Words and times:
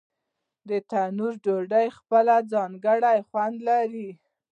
د 0.69 0.71
تنور 0.89 1.33
ډوډۍ 1.43 1.87
خپل 1.97 2.25
ځانګړی 2.53 3.17
خوند 3.27 3.57
لري. 3.69 4.09